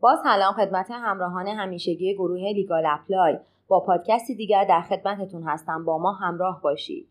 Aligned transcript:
با 0.00 0.16
سلام 0.22 0.54
خدمت 0.54 0.90
همراهان 0.90 1.48
همیشگی 1.48 2.14
گروه 2.14 2.40
Legal 2.40 2.86
Apply. 2.86 3.38
با 3.68 3.80
پادکستی 3.80 4.34
دیگر 4.34 4.64
در 4.64 4.80
خدمتتون 4.80 5.42
هستم. 5.42 5.84
با 5.84 5.98
ما 5.98 6.12
همراه 6.12 6.60
باشید. 6.62 7.08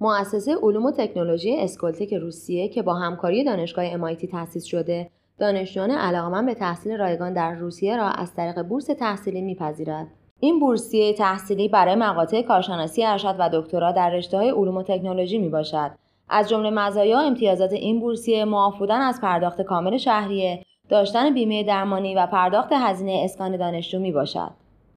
مؤسسه 0.00 0.56
علوم 0.62 0.84
و 0.84 0.90
تکنولوژی 0.90 1.56
Skoltech 1.60 2.14
روسیه 2.14 2.68
که 2.68 2.82
با 2.82 2.94
همکاری 2.94 3.44
دانشگاه 3.44 4.14
MIT 4.14 4.30
تأسیس 4.30 4.64
شده 4.64 5.10
دانشجویان 5.38 5.90
علاقمند 5.90 6.46
به 6.46 6.54
تحصیل 6.54 6.96
رایگان 6.96 7.32
در 7.32 7.54
روسیه 7.54 7.96
را 7.96 8.08
از 8.08 8.34
طریق 8.34 8.62
بورس 8.62 8.86
تحصیلی 8.86 9.42
میپذیرد. 9.42 10.06
این 10.40 10.60
بورسیه 10.60 11.14
تحصیلی 11.14 11.68
برای 11.68 11.94
مقاطع 11.94 12.42
کارشناسی 12.42 13.04
ارشد 13.04 13.36
و 13.38 13.50
دکترا 13.52 13.92
در 13.92 14.10
رشته 14.10 14.36
علوم 14.36 14.76
و 14.76 14.82
تکنولوژی 14.82 15.38
می 15.38 15.48
باشد. 15.48 15.90
از 16.28 16.48
جمله 16.48 16.70
مزایا 16.70 17.16
و 17.16 17.20
امتیازات 17.20 17.72
این 17.72 18.00
بورسیه 18.00 18.44
معاف 18.44 18.78
بودن 18.78 19.00
از 19.00 19.20
پرداخت 19.20 19.62
کامل 19.62 19.96
شهریه، 19.96 20.62
داشتن 20.88 21.34
بیمه 21.34 21.64
درمانی 21.64 22.14
و 22.14 22.26
پرداخت 22.26 22.72
هزینه 22.72 23.20
اسکان 23.24 23.56
دانشجو 23.56 23.98
می 23.98 24.12
باشد. 24.12 24.50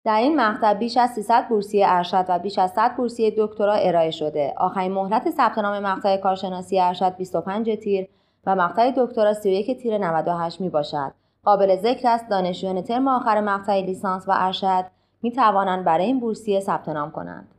در 0.06 0.18
این 0.18 0.36
مقطع 0.40 0.74
بیش 0.74 0.98
از 0.98 1.10
300 1.10 1.48
بورسیه 1.48 1.86
ارشد 1.88 2.26
و 2.30 2.40
بیش 2.40 2.60
از 2.60 2.72
100 2.72 2.96
بورسیه 2.96 3.34
دکترا 3.38 3.74
ارائه 3.74 4.12
شده. 4.12 4.54
آخرین 4.58 4.92
مهلت 4.92 5.30
ثبت 5.30 5.58
نام 5.58 5.80
مقطع 5.80 6.18
کارشناسی 6.18 6.80
ارشد 6.80 7.16
25 7.16 7.76
تیر 7.76 8.08
و 8.46 8.56
مقطع 8.56 8.92
دکترا 8.98 9.34
31 9.34 9.78
تیر 9.78 9.98
98 9.98 10.62
می 10.62 10.70
باشد. 10.70 11.12
قابل 11.44 11.76
ذکر 11.76 12.08
است 12.08 12.30
دانشجویان 12.30 12.82
ترم 12.82 13.08
آخر 13.08 13.42
مقطع 13.42 13.82
لیسانس 13.82 14.28
و 14.28 14.32
ارشد 14.36 14.86
می 15.22 15.32
توانند 15.32 15.86
برای 15.86 16.06
این 16.06 16.20
بورسیه 16.20 16.60
ثبت 16.60 16.90
نام 16.90 17.12
کنند. 17.12 17.55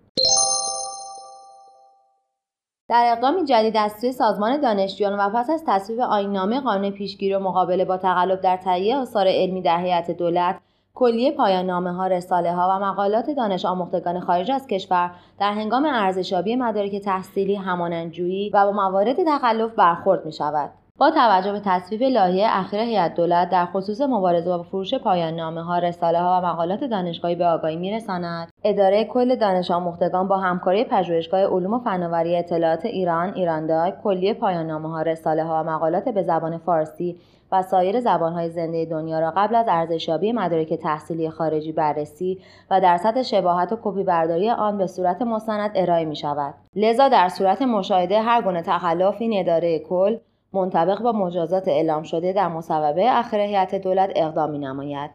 در 2.89 3.13
اقدامی 3.13 3.45
جدید 3.45 3.77
از 3.77 3.93
سوی 3.93 4.13
سازمان 4.13 4.61
دانشجویان 4.61 5.19
و 5.19 5.31
پس 5.31 5.51
از 5.51 5.65
تصویب 5.67 6.01
آیین‌نامه 6.01 6.61
قانون 6.61 6.91
پیشگیری 6.91 7.35
و 7.35 7.39
مقابله 7.39 7.85
با 7.85 7.97
تقلب 7.97 8.41
در 8.41 8.57
تهیه 8.57 8.97
آثار 8.97 9.27
علمی 9.29 9.63
در 9.63 9.81
هیئت 9.81 10.11
دولت 10.11 10.57
کلیه 10.95 11.33
پایان 11.33 11.67
نامه 11.67 11.93
ها، 11.93 12.07
رساله 12.07 12.53
ها 12.53 12.69
و 12.71 12.85
مقالات 12.85 13.31
دانش 13.31 13.65
آموختگان 13.65 14.21
خارج 14.21 14.51
از 14.51 14.67
کشور 14.67 15.11
در 15.41 15.53
هنگام 15.53 15.85
ارزشیابی 15.85 16.57
مدارک 16.57 16.97
تحصیلی 16.97 17.55
همانندجویی 17.55 18.51
و 18.51 18.65
با 18.65 18.73
موارد 18.73 19.17
تخلف 19.27 19.75
برخورد 19.75 20.27
می 20.27 20.33
شود. 20.33 20.71
با 20.99 21.11
توجه 21.11 21.53
به 21.53 21.61
تصویب 21.65 22.03
لایحه 22.03 22.49
اخیر 22.59 22.81
هیئت 22.81 23.15
دولت 23.15 23.51
در 23.51 23.67
خصوص 23.67 24.01
مبارزه 24.01 24.51
با 24.51 24.63
فروش 24.63 24.95
پایان 24.95 25.35
نامه 25.35 25.63
ها 25.63 25.79
رساله 25.79 26.21
ها 26.21 26.41
و 26.45 26.47
مقالات 26.47 26.85
دانشگاهی 26.85 27.35
به 27.35 27.47
آگاهی 27.47 27.77
میرساند 27.77 28.49
اداره 28.65 29.05
کل 29.05 29.37
دانش 29.37 29.71
آموختگان 29.71 30.29
با 30.29 30.37
همکاری 30.37 30.85
پژوهشگاه 30.85 31.41
علوم 31.41 31.75
و 31.75 31.79
فناوری 31.79 32.37
اطلاعات 32.37 32.85
ایران 32.85 33.35
ایراندای 33.35 33.93
کلیه 34.05 34.35
پایان 34.35 34.67
نامه 34.67 34.89
ها 34.89 35.03
رساله 35.03 35.45
ها 35.45 35.63
و 35.63 35.71
مقالات 35.71 36.09
به 36.09 36.23
زبان 36.23 36.59
فارسی 36.59 37.17
و 37.53 37.63
سایر 37.63 38.01
زبانهای 38.01 38.51
زنده 38.51 38.85
دنیا 38.85 39.21
را 39.21 39.33
قبل 39.37 39.55
از 39.55 39.67
ارزشیابی 39.69 40.33
مدارک 40.33 40.75
تحصیلی 40.75 41.31
خارجی 41.31 41.73
بررسی 41.73 42.39
و 42.71 42.81
در 42.81 42.97
سطح 42.97 43.23
شباهت 43.23 43.73
و 43.73 43.79
کپی 43.83 44.03
برداری 44.03 44.51
آن 44.51 44.79
به 44.79 44.87
صورت 44.87 45.23
مستند 45.23 45.71
ارائه 45.75 46.05
می 46.05 46.17
شود. 46.17 46.55
لذا 46.77 47.09
در 47.09 47.29
صورت 47.29 47.63
مشاهده 47.63 48.23
هر 48.23 48.43
گونه 48.43 48.63
تخلف 48.63 49.15
این 49.19 49.41
اداره 49.41 49.79
کل 49.79 50.17
منطبق 50.57 51.03
با 51.03 51.13
مجازات 51.13 51.69
اعلام 51.69 52.03
شده 52.03 52.33
در 52.33 52.49
مصوبه 52.49 53.11
اخیر 53.11 53.41
هیئت 53.41 53.75
دولت 53.75 54.13
اقدام 54.17 54.51
می 54.51 54.59
نماید. 54.59 55.11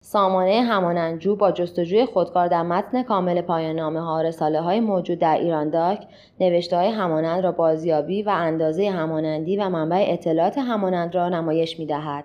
سامانه 0.00 0.62
همانندجو 0.62 1.36
با 1.36 1.52
جستجوی 1.52 2.06
خودکار 2.06 2.48
در 2.48 2.62
متن 2.62 3.02
کامل 3.02 3.40
پایان 3.40 3.76
نامه 3.76 4.00
ها 4.00 4.22
رساله 4.22 4.60
های 4.60 4.80
موجود 4.80 5.18
در 5.18 5.38
ایران 5.38 5.70
داک 5.70 6.06
نوشته 6.40 6.76
های 6.76 6.88
همانند 6.88 7.44
را 7.44 7.52
بازیابی 7.52 8.22
و 8.22 8.28
اندازه 8.28 8.90
همانندی 8.90 9.56
و 9.56 9.68
منبع 9.68 10.06
اطلاعات 10.08 10.58
همانند 10.58 11.14
را 11.14 11.28
نمایش 11.28 11.78
می 11.78 11.86
دهد. 11.86 12.24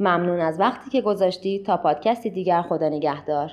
ممنون 0.00 0.40
از 0.40 0.60
وقتی 0.60 0.90
که 0.90 1.00
گذاشتید 1.00 1.66
تا 1.66 1.76
پادکستی 1.76 2.30
دیگر 2.30 2.62
خدا 2.62 2.88
نگهدار. 2.88 3.52